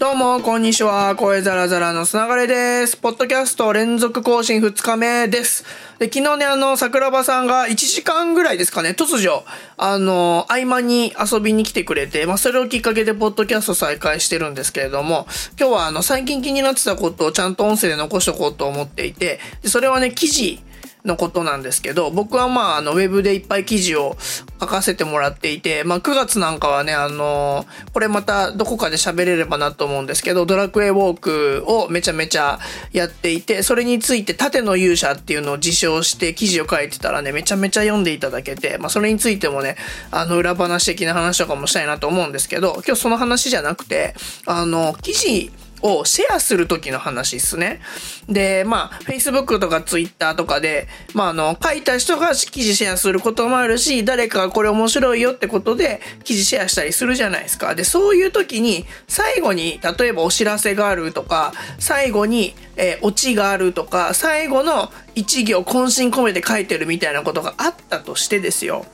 [0.00, 1.14] どうも、こんにちは。
[1.14, 2.96] 声ザラザラのつながれです。
[2.96, 5.62] ポッドキャスト連続更新2日目です。
[5.98, 9.44] で、昨日ね、あの、桜庭さんが1時間ぐらいですかね、突如、
[9.76, 15.26] あの、合間に遊びに来てくれて、まあ、それをきっかけでポッドキャスト再開してるんですけれども、
[15.60, 20.62] 今日はあの、最近気になってたことをちゃんと音声で残しとこうと思っていて、でそれはね、記事、
[21.04, 24.16] のことなんですけど、僕はまあ、あの、ウェブでいっぱい記事を
[24.60, 32.58] 書かせてもらっていて、まあ、9月なんかはね、あの、これまたどこかで喋れればなと思うんですけど、ドラクエウォークをめちゃめちゃ
[32.92, 39.76] やっていて、それについて盾の勇者っていうのを自称して記事を書いてたらね、めちゃめちゃ読んでいただけて、まあ、それについてもね、
[40.10, 44.14] あの、裏話的な話とかもしたいなと思うんですけど、今日その話じゃなくて、
[44.46, 45.50] あの、記事、
[45.82, 47.80] をシェアする時の話ですね。
[48.28, 57.74] で、まあ、Facebook とか Twitter とかで、まあ、あの、書いた人が記事シェアすることもあるし、誰かがこれ面白いよってことで記事シェアしたりするじゃないですか。
[57.74, 68.86] で、そういう時に、最後に、例えばお知らせがあるとか、最後に、えー、オチがあるとか、最後の一行渾身込めて書いてるみたいなことがあったとしてですよ。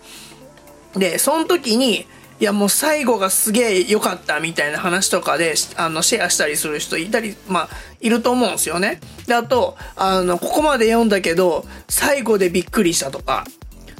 [0.94, 2.06] で、その時に、
[2.38, 7.68] いやもう最後がすげえ良かったみたいな話とかであのシェアしたりする人いたりまあ
[8.00, 9.00] いると思うんですよね。
[9.26, 13.44] であとあのここまで読んだけど最後でびっくりしたとか。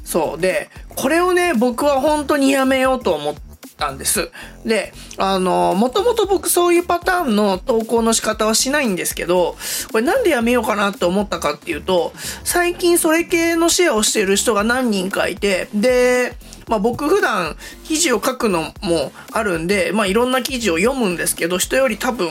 [0.05, 0.41] そう。
[0.41, 3.35] でこれをね僕は本当にやめようと思っ
[3.77, 4.31] たんです。
[4.65, 9.57] で、あの、もともと僕そういうパターンの投稿の仕方はしないんですけど、
[9.93, 12.13] これなんでやめようかなって思ったかっていうと、
[12.43, 16.37] 最近それ系のシェアをしてる人が何人かいて、で、
[16.69, 22.29] まあ僕普段記事を書くのもあるんで、まあいろんな記事を読むんですけど、人より多分、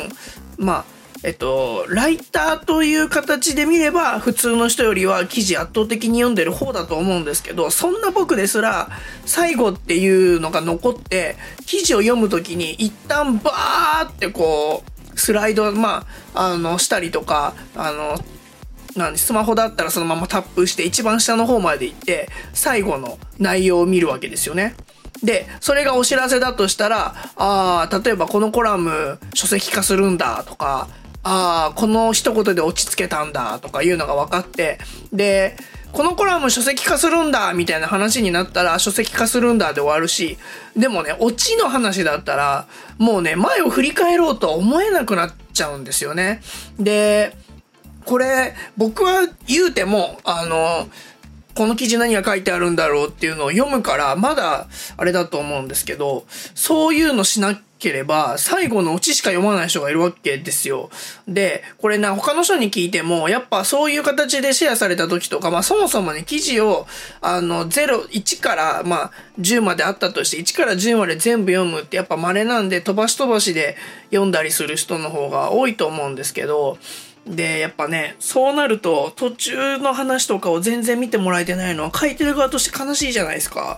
[0.57, 0.85] まあ、
[1.23, 8.89] えっと、ライターという形で見れば、普通の人よりは記事圧倒的に読んでる方だと思うんですけど、そんな僕ですら、
[9.25, 14.83] 最後っていうのが残って、記事を読むときに一旦バーってこ
[15.15, 18.19] う、スライド、まあ、あの、したりとか、あの、
[18.95, 24.75] なんでスマホだったらそのままタップして一番下の方まで行って最後の内容を見るわけですよね。
[25.23, 30.87] で、それがお知らせだとしたら、ああ、例えばこのコラム書籍化するんだとか、
[31.23, 34.77] ああ、この一言で落ち着けたんだとかいうのが分かって、
[35.11, 35.57] で、
[35.91, 40.37] このコラム書籍化するんだみたいな話になったら書籍化するんだで終わるし、
[40.75, 42.67] でもね、オチの話だったら、
[42.97, 46.41] もうね、前を振り返ろうとは思えなくなっちゃうんですよね。
[46.77, 47.35] で、
[48.05, 50.87] これ、僕は言うても、あの、
[51.55, 54.67] この記事何が書いてあるんだろうっていうのを読むから、まだ
[54.97, 60.89] あれだと思うんですけど、そういうのしなければ、最後のオチしか読まない人がいるわけですよ。
[61.29, 66.87] で、これな、他の人に聞いても、やっぱそういう形でシェアされた時とか、まあそもそもね、記事を、
[67.21, 73.77] あの、0、1から、まあ、10まであったとして、1から10まで全部読むってやっぱ稀なんで、飛ばし飛ばしで
[74.09, 76.77] 読んだりする人の方が多いと思うんですけど、
[77.25, 83.77] で、やっぱね、そうなると途中の話とかを全然見てもらえてないのは書いてる側として悲しいじゃないですか。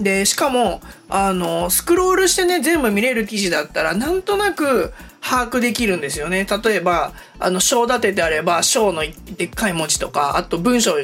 [0.00, 6.46] で、しかも、あの、スクロールしてね、全部見れる記事だったら、なんとなく把握できるんですよね。
[6.64, 9.02] 例えば、あの、章立ててあれば、章の
[9.36, 10.94] でっかい文字とか、あと文章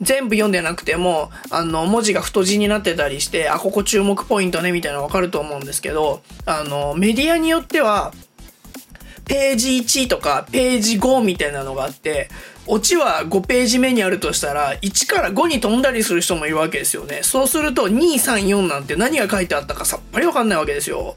[0.00, 8.12] 全部読んでなくても、あの、文字が太字になってたりして、あ、ここ注目ポイントね、みたいなのわかると思うんですけど、あの、メディアによっては、
[9.24, 12.28] ページ1とかページ5みたいなのがあって、
[12.66, 17.20] オチは5ページ目にあるとしたら、1から5に飛んだりする人もいるわけですよね。
[17.22, 21.16] そうすると、2、3、4なんて何が書いてあったかさっぱりわかんないわけですよ。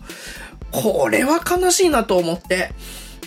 [0.72, 2.72] これは悲しいなと思って。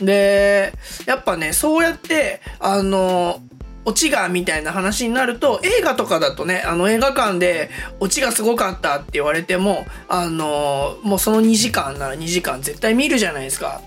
[0.01, 0.73] で、
[1.07, 3.41] やっぱね、そうやって、あの、
[3.87, 13.81] オチがみたいな話になると、映画とかだとね、あの映画館でオチがすごかったって言われても、あの、もうその2時間なら2時間絶対見るじゃないですか。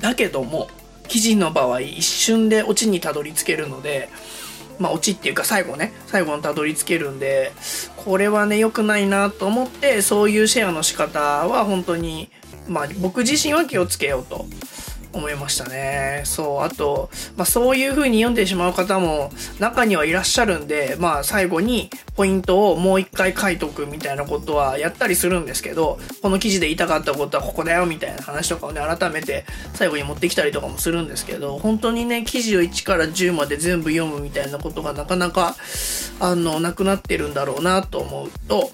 [0.00, 0.68] だけども
[1.08, 4.08] 記事の場合一瞬でオチにたどり着けるので
[4.78, 7.52] まあオチっていうか最後ね最後にたどり着けるんで
[7.96, 12.30] これはね良くないなと思ってそういうシェアの仕方は本当に
[12.68, 14.46] まあ僕自身は気をつけようと。
[15.14, 16.22] 思いましたね。
[16.24, 16.62] そう。
[16.62, 29.44] あと、まあそういう風に読んでしまう方も中にはいらっしゃるんで、まあ最後にポイントをもう一回書いとくみたいなことはやったりするんですけど、この記事で言いたかったことはここだよみたいな話とかをね、改めて
[29.74, 35.56] 最後に持ってきたりとかもするんですけど、本当にね、記事を1から10まで全部読むみたいなことがなかなか、
[36.20, 38.70] あの、なくなってるんだろうなと思うと、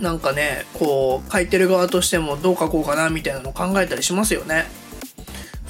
[0.00, 4.66] なんかね、こう、書いてる側としてもどう書こうかなみたいなのを考えたりしますよね。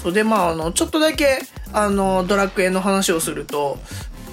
[0.02, 1.40] そうでまああのちょっとだけ
[1.72, 3.78] あのドラクエの話をすると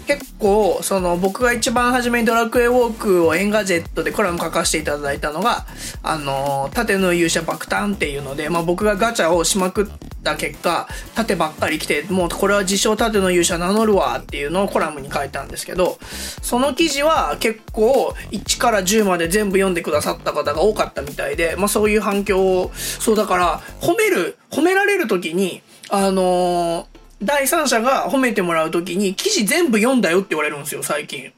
[0.07, 5.65] 結構、その僕が一番初めにドラクエウォークをエンガジェットでコラム書かせていただいたのが、
[6.03, 9.87] あの、盾の勇者爆誕っていうので、まあ僕がガチャをしまくっ
[10.25, 15.97] た結果、盾ばっかり来て、もうこれは自称盾の勇者名乗るわっていうのをコラムに書いたんですけど、
[16.41, 31.31] その記事は結構1から10まで全部読んでくださった方が多かったみたいで、まあそういう反響を、そうだから褒める、褒められる時に、あのー第三者が褒めてもらうときに、記事全部読んだよって言われるんですよ、最近。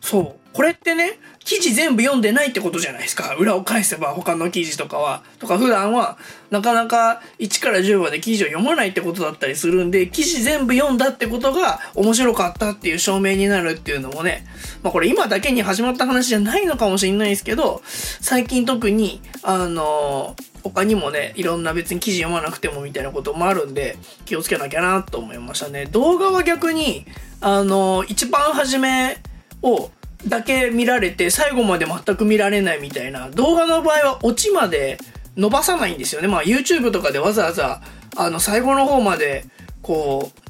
[0.00, 0.34] そう。
[0.52, 3.34] これってね、記事全部読んでないってことじゃないですか。
[3.34, 5.22] 裏を返せば他の記事とかは。
[5.38, 6.18] とか普段は
[6.50, 14.46] なかなか1から10まで記事を読まないってことだったりするんで、記事全部読んだってことが面白かったっていう証明になるっていうのもね、
[14.82, 23.96] まあこれ今だけに始まった話じゃないのかもしれないですけど、最近特に、あの他にもね、いろんな別に記事読まなくてもみたいなこともあるんで、
[24.26, 25.86] 気をつけなきゃなと思いましたね。
[25.86, 27.04] 動画は逆に、
[27.40, 29.18] あの一番初め
[29.62, 29.90] を
[30.26, 34.98] だけ見られて最後まで全く見られないみたいな動画の場合はオチまで
[35.36, 36.28] 伸ばさないんですよね。
[36.28, 37.80] まあ YouTube とかでわざわざ
[38.16, 39.44] あの最後の方まで
[39.80, 40.41] こう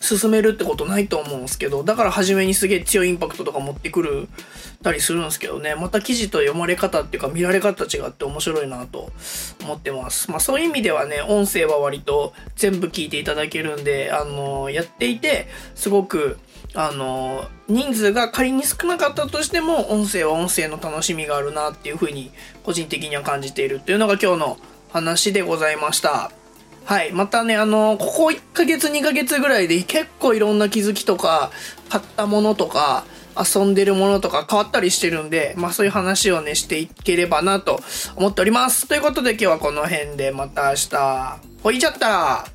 [0.00, 4.28] 進めるってことないと思うんですけど、だから初めにすげえ強いインパクトとか持ってくる
[4.82, 9.10] たりするんですけどね、また記事と読まれ方っていうか見られ方違って面白いなと
[9.62, 10.30] 思ってます。
[10.30, 16.38] まあそういう意味ではね、音声は割と全部聞いていただけるんで、あのやっていて、すごく
[16.74, 22.30] あの、人数が仮に少なかったとしても、音声は音声の楽しみがあるなっていうふうに、
[22.62, 24.58] 個人的には感じているっていうのが今日の
[24.90, 26.30] 話でございました。
[26.88, 27.12] はい。
[27.12, 31.50] またね、あの、ここ1ヶ月2ヶ月ぐらいで結構いろんな気づきとか、
[31.90, 33.04] 買ったものとか、
[33.36, 37.82] 遊んでるものとか変わったりしてるんで、まあそういう話をね、していければなと
[38.16, 38.88] 思っております。
[38.88, 42.46] ということで今日はこの辺でまた明日、ほいちゃった